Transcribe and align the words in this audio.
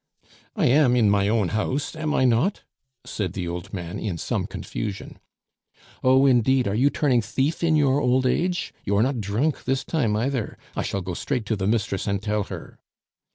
"I 0.55 0.65
am 0.65 0.95
in 0.95 1.11
my 1.11 1.27
own 1.27 1.49
house, 1.49 1.95
am 1.95 2.11
I 2.15 2.25
not?" 2.25 2.63
said 3.05 3.33
the 3.33 3.47
old 3.47 3.71
man, 3.71 3.99
in 3.99 4.17
some 4.17 4.47
confusion. 4.47 5.19
"Oh, 6.03 6.25
indeed, 6.25 6.67
are 6.67 6.73
you 6.73 6.89
turning 6.89 7.21
thief 7.21 7.63
in 7.63 7.75
your 7.75 8.01
old 8.01 8.25
age? 8.25 8.73
You 8.83 8.97
are 8.97 9.03
not 9.03 9.21
drunk 9.21 9.65
this 9.65 9.83
time 9.83 10.15
either 10.15 10.57
I 10.75 10.81
shall 10.81 11.01
go 11.01 11.13
straight 11.13 11.45
to 11.45 11.55
the 11.55 11.67
mistress 11.67 12.07
and 12.07 12.19
tell 12.19 12.45
her." 12.45 12.79